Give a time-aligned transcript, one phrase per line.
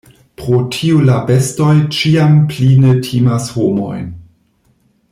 [0.43, 4.13] Pro tio la bestoj ĉiam pli ne timas homojn.